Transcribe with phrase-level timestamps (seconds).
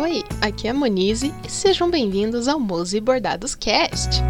[0.00, 4.22] Oi, aqui é a Monize e sejam bem-vindos ao Mose Bordados Cast.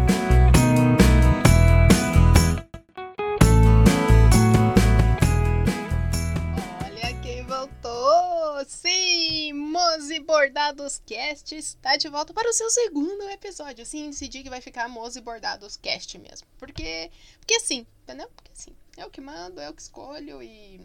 [6.83, 8.65] Olha quem voltou!
[8.65, 13.85] Sim, Mose Bordados Cast está de volta para o seu segundo episódio.
[13.85, 16.47] Sim, decidi que vai ficar Mose Bordados Cast mesmo.
[16.57, 18.27] Porque, porque sim, entendeu?
[18.35, 18.75] Porque sim.
[18.97, 20.81] É o que mando, é o que escolho e.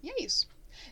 [0.00, 0.46] E é isso.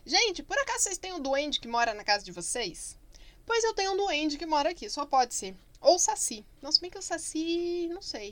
[0.05, 2.97] Gente, por acaso vocês têm um duende que mora na casa de vocês?
[3.45, 5.55] Pois eu tenho um duende que mora aqui, só pode ser.
[5.81, 6.43] Ou Saci.
[6.61, 8.31] Não, se bem que o Saci, não sei.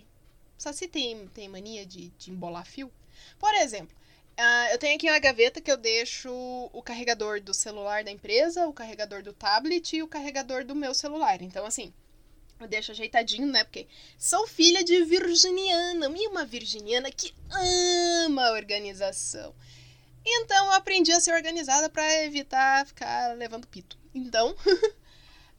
[0.57, 2.91] O Saci tem, tem mania de, de embolar fio?
[3.37, 3.95] Por exemplo,
[4.37, 6.31] uh, eu tenho aqui uma gaveta que eu deixo
[6.73, 10.93] o carregador do celular da empresa, o carregador do tablet e o carregador do meu
[10.93, 11.41] celular.
[11.41, 11.93] Então, assim,
[12.59, 13.63] eu deixo ajeitadinho, né?
[13.63, 19.53] Porque sou filha de virginiana, e uma virginiana que ama organização.
[20.25, 23.97] Então eu aprendi a ser organizada para evitar ficar levando pito.
[24.15, 24.55] Então,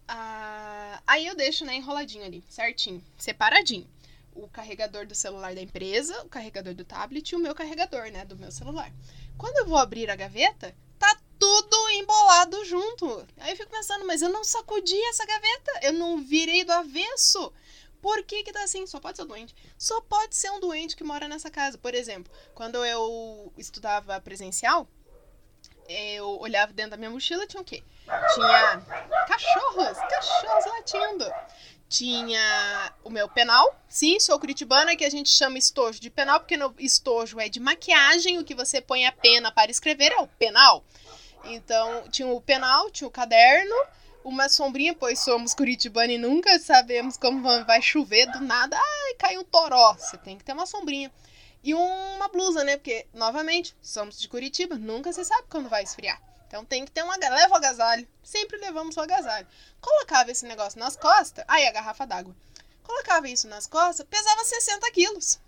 [0.06, 3.88] ah, aí eu deixo, né, enroladinho ali, certinho, separadinho.
[4.34, 8.24] O carregador do celular da empresa, o carregador do tablet e o meu carregador, né,
[8.24, 8.92] do meu celular.
[9.38, 13.26] Quando eu vou abrir a gaveta, tá tudo embolado junto.
[13.38, 17.52] Aí eu fico pensando, mas eu não sacudi essa gaveta, eu não virei do avesso.
[18.02, 18.86] Por que que tá assim?
[18.86, 19.54] Só pode ser um doente.
[19.78, 21.78] Só pode ser um doente que mora nessa casa.
[21.78, 24.86] Por exemplo, quando eu estudava presencial,
[25.88, 27.82] eu olhava dentro da minha mochila, tinha o quê?
[28.34, 28.82] Tinha
[29.26, 31.32] cachorros, cachorros latindo.
[31.88, 33.78] Tinha o meu penal.
[33.88, 37.60] Sim, sou curitibana, que a gente chama estojo de penal, porque no estojo é de
[37.60, 40.82] maquiagem, o que você põe a pena para escrever é o penal.
[41.44, 43.74] Então, tinha o penal, tinha o caderno,
[44.24, 48.76] uma sombrinha, pois somos curitibana e nunca sabemos como vai chover do nada.
[48.76, 49.94] Ai, cai um toró.
[49.94, 51.12] Você tem que ter uma sombrinha.
[51.64, 52.76] E uma blusa, né?
[52.76, 56.22] Porque, novamente, somos de Curitiba, nunca se sabe quando vai esfriar.
[56.46, 57.16] Então tem que ter uma.
[57.16, 58.06] Leva o agasalho.
[58.22, 59.46] Sempre levamos o agasalho.
[59.80, 61.42] Colocava esse negócio nas costas.
[61.48, 62.36] Aí a garrafa d'água.
[62.82, 65.40] Colocava isso nas costas, pesava 60 quilos.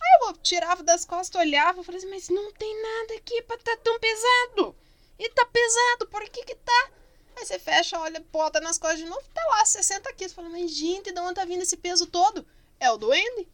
[0.00, 3.76] Aí eu tirava das costas, olhava falei assim, mas não tem nada aqui pra tá
[3.78, 4.76] tão pesado.
[5.18, 6.90] E tá pesado, por que que tá?
[7.36, 10.32] Aí você fecha, olha, bota nas costas de novo, tá lá, 60 quilos.
[10.32, 12.46] Fala, mas gente, de onde tá vindo esse peso todo?
[12.78, 13.48] É o duende.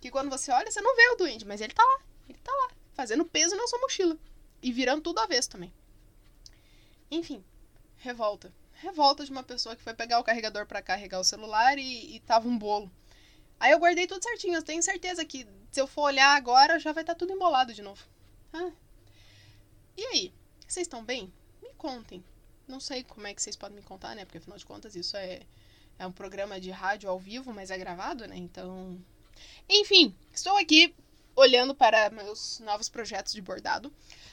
[0.00, 2.00] Que quando você olha, você não vê o duende, mas ele tá lá.
[2.28, 4.16] Ele tá lá, fazendo peso na sua mochila.
[4.62, 5.72] E virando tudo avesso também.
[7.10, 7.44] Enfim,
[7.98, 8.52] revolta.
[8.74, 12.20] Revolta de uma pessoa que foi pegar o carregador para carregar o celular e, e
[12.20, 12.90] tava um bolo.
[13.58, 14.54] Aí eu guardei tudo certinho.
[14.54, 17.74] Eu tenho certeza que se eu for olhar agora, já vai estar tá tudo embolado
[17.74, 18.02] de novo.
[18.52, 18.70] Ah.
[19.96, 20.32] E aí?
[20.66, 21.32] Vocês estão bem?
[21.62, 22.24] Me contem.
[22.66, 24.24] Não sei como é que vocês podem me contar, né?
[24.24, 25.40] Porque afinal de contas isso é,
[25.98, 28.36] é um programa de rádio ao vivo, mas é gravado, né?
[28.36, 28.98] Então.
[29.68, 30.94] Enfim, estou aqui
[31.36, 33.92] olhando para meus novos projetos de bordado.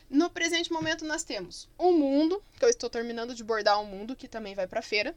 [0.09, 4.15] No presente momento nós temos um mundo, que eu estou terminando de bordar um mundo,
[4.15, 5.15] que também vai para feira.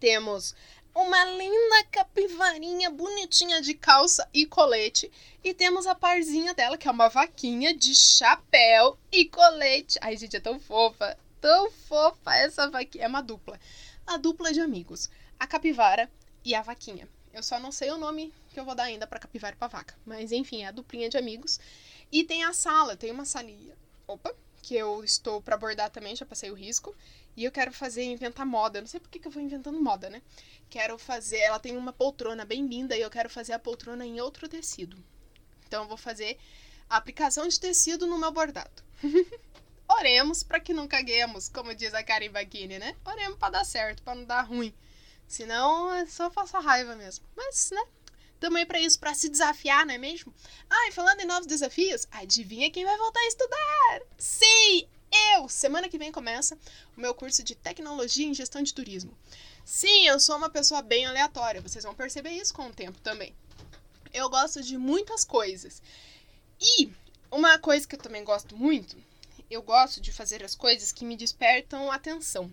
[0.00, 0.54] Temos
[0.94, 5.10] uma linda capivarinha bonitinha de calça e colete.
[5.44, 9.98] E temos a parzinha dela, que é uma vaquinha de chapéu e colete.
[10.00, 13.04] Ai, gente, é tão fofa tão fofa essa vaquinha.
[13.04, 13.58] É uma dupla.
[14.06, 15.10] A dupla de amigos.
[15.38, 16.10] A capivara
[16.44, 17.08] e a vaquinha.
[17.32, 19.68] Eu só não sei o nome que eu vou dar ainda pra capivara e pra
[19.68, 19.96] vaca.
[20.04, 21.60] Mas enfim, é a duplinha de amigos.
[22.10, 23.76] E tem a sala, tem uma salinha.
[24.04, 24.34] Opa!
[24.60, 26.92] Que eu estou para bordar também, já passei o risco.
[27.36, 28.78] E eu quero fazer, inventar moda.
[28.78, 30.20] Eu não sei por que, que eu vou inventando moda, né?
[30.68, 31.38] Quero fazer.
[31.38, 34.96] Ela tem uma poltrona bem linda e eu quero fazer a poltrona em outro tecido.
[35.68, 36.36] Então eu vou fazer
[36.90, 38.82] a aplicação de tecido no meu bordado.
[39.88, 42.96] Oremos para que não caguemos, como diz a Karen Bakini, né?
[43.04, 44.74] Oremos para dar certo, para não dar ruim.
[45.28, 47.24] Senão é só faça raiva mesmo.
[47.36, 47.86] Mas, né?
[48.40, 50.32] Também para isso, para se desafiar, não é mesmo?
[50.70, 54.02] Ah, e falando em novos desafios, adivinha quem vai voltar a estudar?
[54.16, 54.86] Sim,
[55.34, 55.48] eu!
[55.48, 56.56] Semana que vem começa
[56.96, 59.16] o meu curso de Tecnologia em Gestão de Turismo.
[59.64, 63.34] Sim, eu sou uma pessoa bem aleatória, vocês vão perceber isso com o tempo também.
[64.12, 65.82] Eu gosto de muitas coisas.
[66.60, 66.90] E
[67.30, 68.96] uma coisa que eu também gosto muito
[69.50, 72.52] eu gosto de fazer as coisas que me despertam atenção,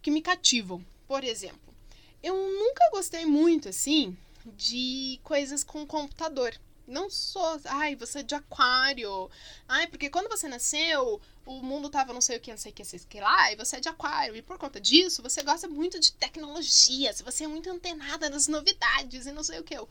[0.00, 0.84] que me cativam.
[1.06, 1.74] Por exemplo,
[2.22, 4.16] eu nunca gostei muito assim
[4.56, 6.58] de coisas com computador.
[6.86, 9.30] Não sou, ai, você é de aquário.
[9.68, 12.74] Ai, porque quando você nasceu, o mundo tava não sei o que, não sei o
[12.74, 14.34] que, sei o que lá, e você é de aquário.
[14.34, 19.26] E por conta disso, você gosta muito de tecnologia, você é muito antenada nas novidades
[19.26, 19.74] e não sei o que.
[19.74, 19.88] Eu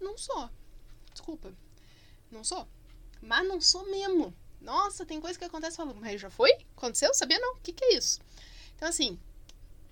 [0.00, 0.50] não sou.
[1.12, 1.52] Desculpa.
[2.30, 2.66] Não sou.
[3.22, 4.34] Mas não sou mesmo.
[4.60, 6.50] Nossa, tem coisa que acontece falando, mas já foi?
[6.76, 7.14] Aconteceu?
[7.14, 7.54] Sabia não?
[7.54, 8.18] O que, que é isso?
[8.74, 9.18] Então, assim,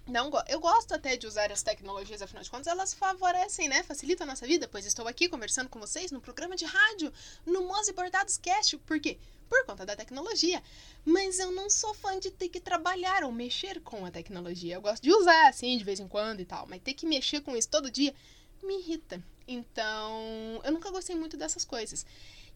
[0.07, 3.85] Não, eu gosto até de usar as tecnologias, afinal de contas, elas favorecem, né?
[3.85, 7.13] Facilitam a nossa vida, pois estou aqui conversando com vocês no programa de rádio,
[7.47, 8.77] no Mose Bordados Cast.
[8.79, 9.17] Por quê?
[9.49, 10.61] Por conta da tecnologia.
[11.05, 14.75] Mas eu não sou fã de ter que trabalhar ou mexer com a tecnologia.
[14.75, 16.67] Eu gosto de usar, assim, de vez em quando e tal.
[16.67, 18.13] Mas ter que mexer com isso todo dia
[18.61, 19.23] me irrita.
[19.47, 22.05] Então, eu nunca gostei muito dessas coisas.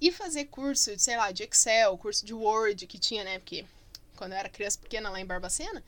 [0.01, 3.39] E fazer curso, sei lá, de Excel, curso de Word que tinha, né?
[3.39, 3.65] Porque
[4.17, 5.85] quando eu era criança pequena lá em Barbacena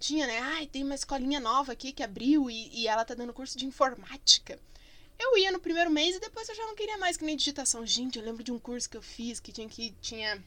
[0.00, 0.40] tinha, né?
[0.40, 3.66] Ai, tem uma escolinha nova aqui que abriu e, e ela tá dando curso de
[3.66, 4.58] informática.
[5.18, 7.86] Eu ia no primeiro mês e depois eu já não queria mais que nem digitação.
[7.86, 10.42] Gente, eu lembro de um curso que eu fiz que tinha que tinha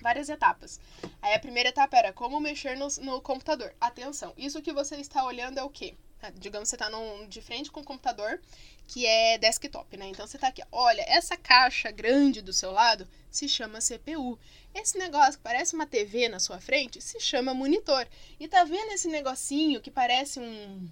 [0.00, 0.80] várias etapas.
[1.20, 3.74] Aí a primeira etapa era como mexer no, no computador.
[3.78, 5.94] Atenção, isso que você está olhando é o quê?
[6.20, 6.90] Ah, digamos, você está
[7.28, 8.40] de frente com o computador,
[8.88, 10.08] que é desktop, né?
[10.08, 14.38] Então você está aqui, olha, essa caixa grande do seu lado se chama CPU.
[14.74, 18.06] Esse negócio que parece uma TV na sua frente se chama monitor.
[18.40, 20.90] E tá vendo esse negocinho que parece um.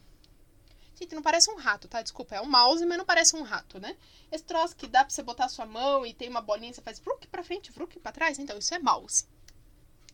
[0.98, 2.00] Gente, não parece um rato, tá?
[2.00, 3.96] Desculpa, é um mouse, mas não parece um rato, né?
[4.32, 6.80] Esse troço que dá pra você botar a sua mão e tem uma bolinha, você
[6.80, 8.38] faz vruk pra frente, vruk pra trás.
[8.38, 9.26] Então, isso é mouse.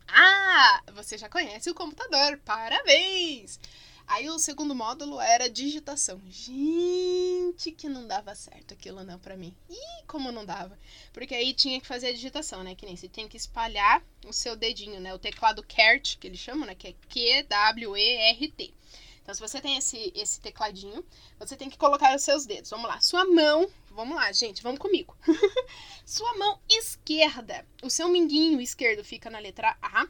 [0.08, 2.38] Ah, você já conhece o computador.
[2.44, 3.60] Parabéns!
[4.06, 6.20] Aí o segundo módulo era digitação.
[6.28, 9.54] Gente, que não dava certo aquilo não para mim.
[9.70, 10.78] Ih, como não dava.
[11.12, 12.74] Porque aí tinha que fazer a digitação, né?
[12.74, 15.14] Que nem você tem que espalhar o seu dedinho, né?
[15.14, 16.74] O teclado QWERT, que eles chamam, né?
[16.74, 18.74] Que é Q-W-E-R-T.
[19.22, 21.04] Então, se você tem esse, esse tecladinho,
[21.38, 22.70] você tem que colocar os seus dedos.
[22.70, 23.00] Vamos lá.
[23.00, 23.70] Sua mão.
[23.90, 24.62] Vamos lá, gente.
[24.62, 25.16] Vamos comigo.
[26.04, 27.64] Sua mão esquerda.
[27.82, 30.08] O seu minguinho esquerdo fica na letra A.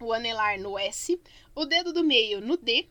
[0.00, 1.20] O anelar no S.
[1.54, 2.88] O dedo do meio no D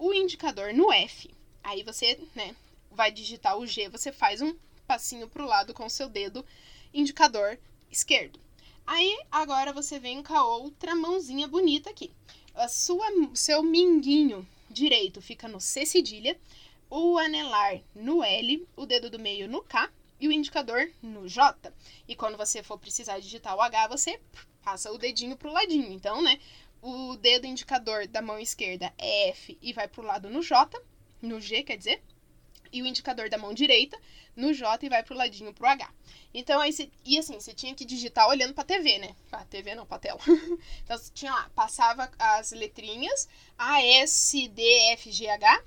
[0.00, 1.30] o indicador no F.
[1.62, 2.56] Aí você, né,
[2.90, 6.44] vai digitar o G, você faz um passinho para o lado com o seu dedo
[6.92, 7.58] indicador
[7.90, 8.40] esquerdo.
[8.86, 12.10] Aí agora você vem com a outra mãozinha bonita aqui.
[12.54, 16.40] A sua, seu minguinho direito fica no C cedilha,
[16.88, 19.88] o anelar no L, o dedo do meio no K
[20.20, 21.72] e o indicador no J.
[22.06, 24.20] E quando você for precisar digitar o H, você
[24.62, 25.90] passa o dedinho pro ladinho.
[25.92, 26.38] Então, né,
[26.82, 30.80] o dedo indicador da mão esquerda é F e vai pro lado no J,
[31.22, 32.02] no G, quer dizer,
[32.72, 33.98] e o indicador da mão direita
[34.36, 35.90] no J e vai pro ladinho pro H.
[36.32, 39.16] Então, aí, cê, e assim, você tinha que digitar olhando pra TV, né?
[39.28, 40.20] Pra TV não, pra tela.
[40.84, 43.28] então, você tinha lá, passava as letrinhas
[43.58, 44.62] A, S, D,
[44.92, 45.64] F, G, H.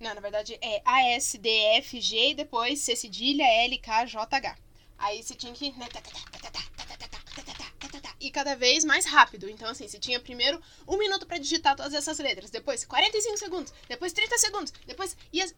[0.00, 1.48] Não, na verdade é A, S, D,
[1.78, 4.56] F, G e depois C cedilha, L, K, J, H.
[4.98, 5.72] Aí você tinha que.
[5.72, 5.88] Né,
[8.20, 9.48] e cada vez mais rápido.
[9.48, 13.72] Então, assim, você tinha primeiro um minuto para digitar todas essas letras, depois 45 segundos,
[13.88, 15.16] depois 30 segundos, depois.
[15.32, 15.54] E as...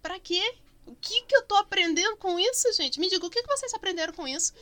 [0.00, 0.42] Pra quê?
[0.86, 2.98] O que, que eu tô aprendendo com isso, gente?
[2.98, 4.52] Me diga, o que, que vocês aprenderam com isso?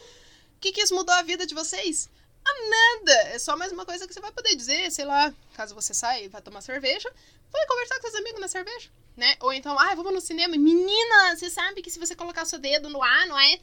[0.56, 2.10] O que, que isso mudou a vida de vocês?
[2.44, 3.12] Ah, nada!
[3.28, 6.24] É só mais uma coisa que você vai poder dizer, sei lá, caso você saia
[6.24, 7.12] e vá tomar cerveja,
[7.50, 9.36] vai conversar com seus amigos na cerveja, né?
[9.40, 10.56] Ou então, ah, vamos no cinema.
[10.56, 13.60] Menina, você sabe que se você colocar seu dedo no A, não é?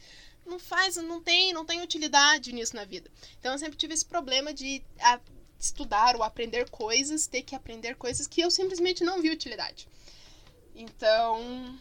[0.48, 3.10] não faz, não tem, não tem utilidade nisso na vida.
[3.38, 5.20] Então eu sempre tive esse problema de a,
[5.58, 9.88] estudar ou aprender coisas, ter que aprender coisas que eu simplesmente não vi utilidade.
[10.74, 11.78] Então,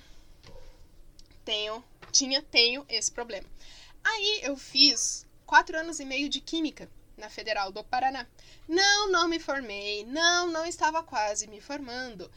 [1.46, 3.48] tenho, tinha, tenho esse problema.
[4.04, 8.28] Aí eu fiz quatro anos e meio de química na Federal do Paraná.
[8.68, 10.06] Não, não me formei.
[10.06, 12.30] Não, não estava quase me formando.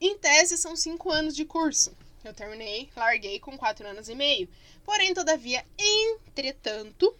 [0.00, 1.94] Em tese, são cinco anos de curso.
[2.24, 4.48] Eu terminei, larguei com quatro anos e meio.
[4.84, 7.14] Porém, todavia, entretanto,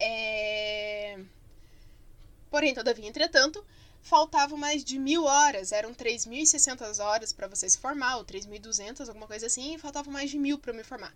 [0.00, 1.18] é...
[2.50, 3.64] Porém, todavia, entretanto,
[4.02, 5.72] faltavam mais de mil horas.
[5.72, 10.30] Eram 3.600 horas para você se formar, ou 3.200, alguma coisa assim, e faltavam mais
[10.30, 11.12] de mil para me formar.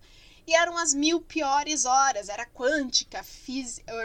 [0.49, 2.27] E eram as mil piores horas.
[2.27, 3.23] Era quântica,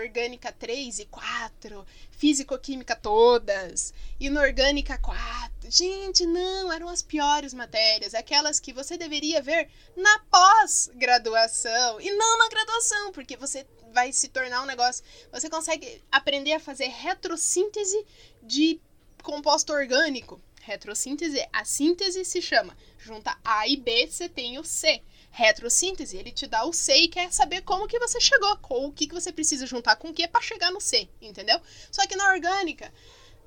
[0.02, 5.70] orgânica 3 e 4, físico-química todas, inorgânica 4.
[5.70, 12.36] Gente, não, eram as piores matérias, aquelas que você deveria ver na pós-graduação e não
[12.36, 15.02] na graduação, porque você vai se tornar um negócio.
[15.32, 18.04] Você consegue aprender a fazer retrossíntese
[18.42, 18.78] de
[19.22, 20.38] composto orgânico.
[20.60, 22.76] Retrossíntese, a síntese se chama.
[22.98, 25.02] Junta A e B, você tem o C
[25.34, 28.92] retrossíntese, ele te dá o C e quer saber como que você chegou, com o
[28.92, 31.60] que, que você precisa juntar com o que para chegar no C, entendeu?
[31.90, 32.92] Só que na orgânica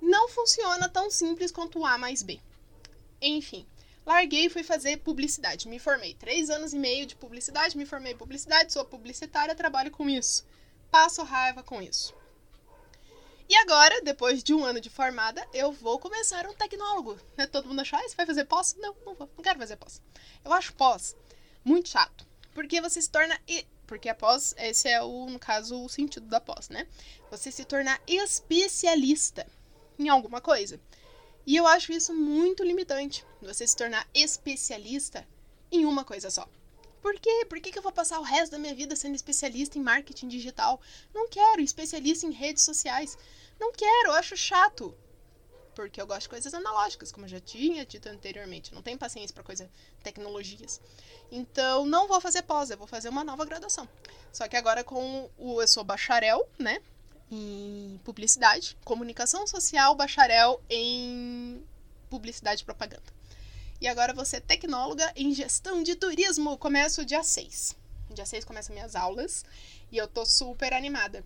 [0.02, 2.42] não funciona tão simples quanto A mais B.
[3.22, 3.66] Enfim,
[4.06, 5.70] larguei e fui fazer publicidade.
[5.70, 9.90] Me formei três anos e meio de publicidade, me formei em publicidade, sou publicitária, trabalho
[9.90, 10.46] com isso.
[10.92, 12.14] Passo raiva com isso.
[13.48, 17.18] E agora, depois de um ano de formada, eu vou começar um tecnólogo.
[17.38, 17.48] Né?
[17.48, 18.76] Todo mundo achar, ah, você vai fazer pós?
[18.78, 20.02] Não, não vou, não quero fazer pós.
[20.44, 21.16] Eu acho pós
[21.68, 22.26] muito chato.
[22.54, 23.40] Porque você se torna.
[23.86, 26.88] Porque após, esse é o, no caso, o sentido da pós, né?
[27.30, 29.46] Você se tornar especialista
[30.00, 30.80] em alguma coisa.
[31.46, 35.26] E eu acho isso muito limitante, você se tornar especialista
[35.72, 36.48] em uma coisa só.
[37.02, 37.46] Por quê?
[37.48, 40.28] Por que, que eu vou passar o resto da minha vida sendo especialista em marketing
[40.28, 40.82] digital?
[41.14, 43.18] Não quero, especialista em redes sociais.
[43.58, 44.94] Não quero, eu acho chato.
[45.78, 48.74] Porque eu gosto de coisas analógicas, como eu já tinha dito anteriormente.
[48.74, 49.70] Não tenho paciência para coisas
[50.02, 50.82] tecnologias.
[51.32, 53.88] Então, não vou fazer pós, eu vou fazer uma nova graduação.
[54.34, 56.82] Só que agora com o eu sou bacharel, né?
[57.30, 61.64] Em publicidade, comunicação social, bacharel em
[62.10, 63.14] publicidade e propaganda.
[63.80, 66.58] E agora você tecnóloga em gestão de turismo.
[66.58, 67.76] Começo dia 6.
[68.10, 69.46] Dia 6 começam minhas aulas
[69.92, 71.24] e eu tô super animada.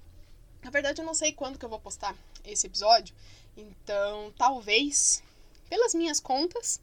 [0.61, 3.15] Na verdade, eu não sei quando que eu vou postar esse episódio,
[3.55, 5.23] então talvez,
[5.69, 6.81] pelas minhas contas,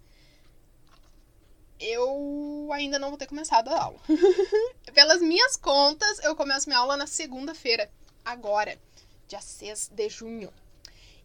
[1.80, 4.00] eu ainda não vou ter começado a aula.
[4.92, 7.90] pelas minhas contas, eu começo minha aula na segunda-feira,
[8.24, 8.78] agora,
[9.26, 10.52] dia 6 de junho.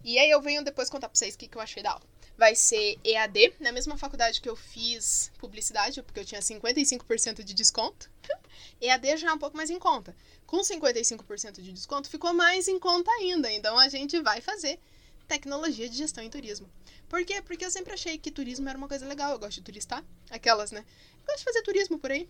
[0.04, 2.14] E aí eu venho depois contar pra vocês o que, que eu achei da aula
[2.38, 7.54] vai ser EAD, na mesma faculdade que eu fiz publicidade, porque eu tinha 55% de
[7.54, 8.10] desconto.
[8.82, 10.16] EAD já é um pouco mais em conta.
[10.46, 13.52] Com 55% de desconto, ficou mais em conta ainda.
[13.52, 14.80] Então a gente vai fazer
[15.28, 16.70] tecnologia de gestão em turismo.
[17.10, 17.42] Por quê?
[17.42, 19.32] Porque eu sempre achei que turismo era uma coisa legal.
[19.32, 20.04] Eu gosto de turistar.
[20.30, 20.84] Aquelas, né?
[21.20, 22.28] Eu gosto de fazer turismo por aí.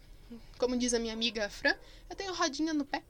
[0.57, 1.75] Como diz a minha amiga Fran,
[2.09, 3.03] eu tenho rodinha no pé.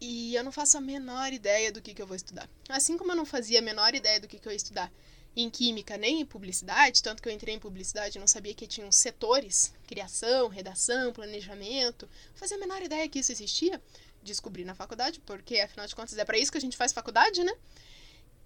[0.00, 2.48] E eu não faço a menor ideia do que, que eu vou estudar.
[2.68, 4.90] Assim como eu não fazia a menor ideia do que, que eu ia estudar
[5.36, 8.66] em química nem em publicidade, tanto que eu entrei em publicidade e não sabia que
[8.66, 13.80] tinham setores, criação, redação, planejamento, fazia a menor ideia que isso existia.
[14.22, 17.42] Descobri na faculdade, porque afinal de contas é para isso que a gente faz faculdade,
[17.44, 17.52] né?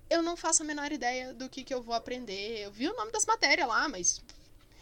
[0.09, 2.61] Eu não faço a menor ideia do que, que eu vou aprender.
[2.61, 4.23] Eu vi o nome das matérias lá, mas.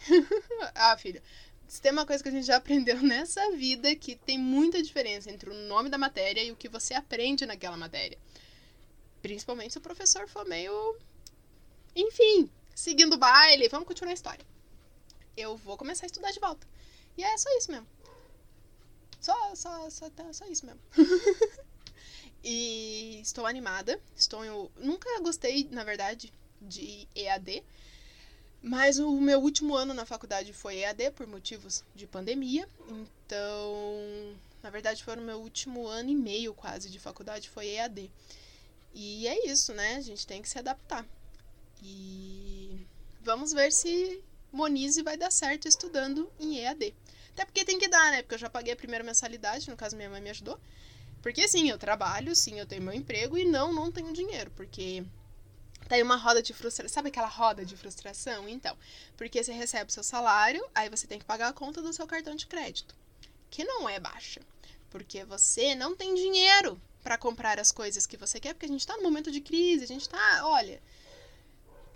[0.75, 1.23] ah, filha,
[1.67, 5.31] se tem uma coisa que a gente já aprendeu nessa vida que tem muita diferença
[5.31, 8.17] entre o nome da matéria e o que você aprende naquela matéria.
[9.21, 10.97] Principalmente se o professor for meio
[11.95, 14.45] enfim, seguindo o baile, vamos continuar a história.
[15.37, 16.67] Eu vou começar a estudar de volta.
[17.17, 17.87] E é só isso mesmo.
[19.19, 20.81] Só, só, só, só isso mesmo.
[22.43, 23.99] e estou animada.
[24.15, 27.63] Estou eu nunca gostei, na verdade, de EAD.
[28.61, 32.67] Mas o meu último ano na faculdade foi EAD por motivos de pandemia.
[32.89, 38.09] Então, na verdade, foi no meu último ano e meio quase de faculdade foi EAD.
[38.93, 39.95] E é isso, né?
[39.95, 41.05] A gente tem que se adaptar.
[41.81, 42.85] E
[43.21, 46.93] vamos ver se Monize vai dar certo estudando em EAD.
[47.33, 48.21] Até porque tem que dar, né?
[48.21, 50.59] Porque eu já paguei a primeira mensalidade, no caso minha mãe me ajudou.
[51.23, 55.05] Porque sim, eu trabalho, sim, eu tenho meu emprego e não, não tenho dinheiro, porque
[55.87, 56.93] tá aí uma roda de frustração.
[56.93, 58.47] Sabe aquela roda de frustração?
[58.49, 58.77] Então,
[59.15, 62.35] porque você recebe seu salário, aí você tem que pagar a conta do seu cartão
[62.35, 62.93] de crédito,
[63.49, 64.41] que não é baixa,
[64.89, 68.85] porque você não tem dinheiro para comprar as coisas que você quer, porque a gente
[68.85, 70.81] tá no momento de crise, a gente tá, olha,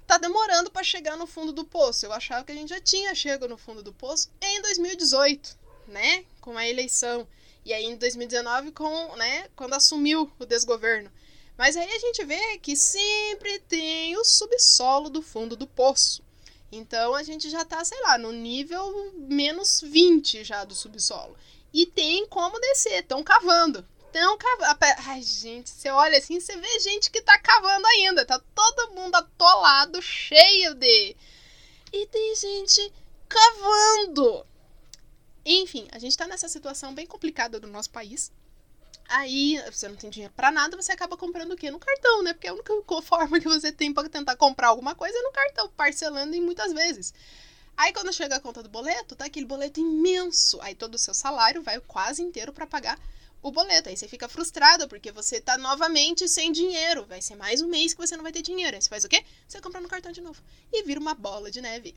[0.05, 2.05] tá demorando para chegar no fundo do poço.
[2.05, 6.24] Eu achava que a gente já tinha chegado no fundo do poço em 2018, né?
[6.39, 7.27] Com a eleição.
[7.67, 11.12] E aí em 2019 com, né, quando assumiu o desgoverno.
[11.57, 16.24] Mas aí a gente vê que sempre tem o subsolo do fundo do poço.
[16.71, 21.36] Então a gente já tá, sei lá, no nível menos 20 já do subsolo.
[21.74, 24.77] E tem como descer, estão cavando estão cavando.
[25.05, 28.25] Ai, gente, você olha assim, você vê gente que tá cavando ainda.
[28.25, 31.17] Tá todo mundo atolado, cheio de.
[31.91, 32.93] E tem gente
[33.27, 34.45] cavando.
[35.49, 38.29] Enfim, a gente tá nessa situação bem complicada do nosso país.
[39.07, 41.71] Aí, você não tem dinheiro para nada, você acaba comprando o quê?
[41.71, 42.33] No cartão, né?
[42.33, 45.69] Porque a única forma que você tem para tentar comprar alguma coisa é no cartão,
[45.69, 47.13] parcelando em muitas vezes.
[47.77, 50.59] Aí quando chega a conta do boleto, tá aquele boleto imenso.
[50.59, 52.99] Aí todo o seu salário vai quase inteiro para pagar
[53.41, 53.87] o boleto.
[53.87, 57.05] Aí você fica frustrado porque você tá novamente sem dinheiro.
[57.05, 58.75] Vai ser mais um mês que você não vai ter dinheiro.
[58.75, 59.23] Aí você faz o quê?
[59.47, 60.43] Você compra no cartão de novo.
[60.73, 61.95] E vira uma bola de neve.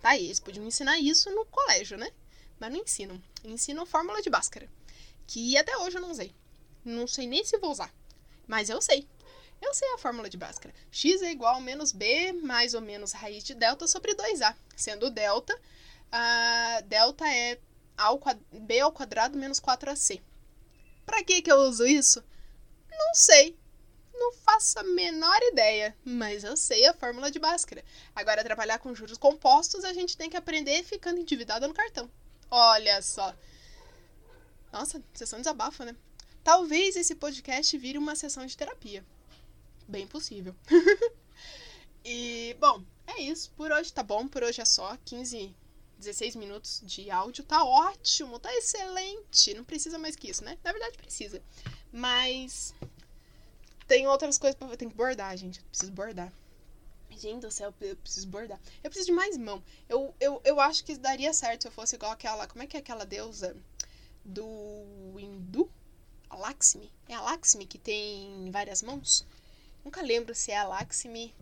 [0.00, 2.12] Tá aí, eles podiam ensinar isso no colégio, né?
[2.58, 3.22] Mas não ensinam.
[3.44, 4.68] Ensinam fórmula de Bhaskara.
[5.26, 6.34] Que até hoje eu não usei.
[6.84, 7.92] Não sei nem se vou usar.
[8.46, 9.08] Mas eu sei.
[9.60, 10.74] Eu sei a fórmula de Bhaskara.
[10.90, 14.54] x é igual a menos b mais ou menos raiz de delta sobre 2a.
[14.76, 15.58] Sendo delta,
[16.86, 17.58] delta é
[17.96, 18.20] ao,
[18.52, 20.20] b ao quadrado menos 4ac.
[21.06, 22.22] Para que que eu uso isso?
[22.90, 23.58] Não sei.
[24.12, 27.84] Não faço a menor ideia, mas eu sei a fórmula de Bhaskara.
[28.14, 32.08] Agora, trabalhar com juros compostos, a gente tem que aprender ficando endividada no cartão.
[32.56, 33.34] Olha só.
[34.72, 35.96] Nossa, sessão desabafa, né?
[36.44, 39.04] Talvez esse podcast vire uma sessão de terapia.
[39.88, 40.54] Bem possível.
[42.04, 43.50] e, bom, é isso.
[43.56, 44.28] Por hoje tá bom.
[44.28, 44.96] Por hoje é só.
[45.04, 45.52] 15
[45.98, 49.52] 16 minutos de áudio tá ótimo, tá excelente.
[49.54, 50.56] Não precisa mais que isso, né?
[50.62, 51.42] Na verdade, precisa.
[51.90, 52.72] Mas
[53.88, 55.60] tem outras coisas para tem que bordar, gente.
[55.64, 56.32] preciso bordar.
[57.16, 58.60] Gente do céu, eu preciso bordar.
[58.82, 59.62] Eu preciso de mais mão.
[59.88, 62.46] Eu, eu, eu acho que daria certo se eu fosse igual aquela.
[62.46, 63.56] Como é que é aquela deusa
[64.24, 65.70] do hindu?
[66.28, 66.90] A Lakshmi?
[67.08, 69.24] É a Lakshmi que tem várias mãos?
[69.84, 71.34] Nunca lembro se é a Lakshmi.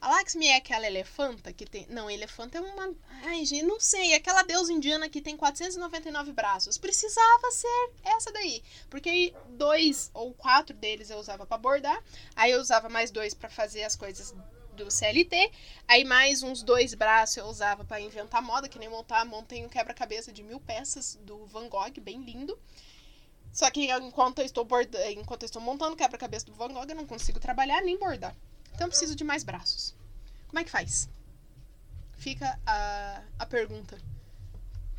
[0.00, 1.86] A Lakshmi é aquela elefanta que tem.
[1.90, 2.94] Não, elefanta é uma.
[3.22, 4.12] Ai, gente, não sei.
[4.12, 6.78] É aquela deusa indiana que tem 499 braços.
[6.78, 8.62] Precisava ser essa daí.
[8.88, 12.02] Porque dois ou quatro deles eu usava para bordar.
[12.34, 14.34] Aí eu usava mais dois para fazer as coisas
[14.84, 15.50] do CLT.
[15.86, 19.24] Aí mais uns dois braços eu usava para inventar moda, que nem montar.
[19.24, 22.58] Montei um quebra-cabeça de mil peças do Van Gogh, bem lindo.
[23.52, 26.96] Só que enquanto eu estou bordando, enquanto eu estou montando quebra-cabeça do Van Gogh, eu
[26.96, 28.34] não consigo trabalhar nem bordar.
[28.74, 29.94] Então eu preciso de mais braços.
[30.48, 31.08] Como é que faz?
[32.16, 33.98] Fica a, a pergunta.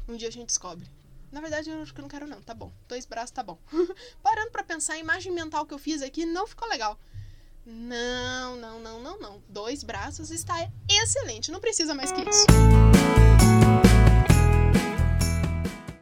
[0.08, 0.88] Um dia a gente descobre.
[1.32, 2.72] Na verdade, eu acho que eu não quero não, tá bom.
[2.90, 3.58] Dois braços tá bom.
[4.22, 7.00] Parando para pensar, a imagem mental que eu fiz aqui não ficou legal.
[7.66, 9.44] Não, não, não, não, não.
[9.48, 12.46] Dois braços está excelente, não precisa mais que isso.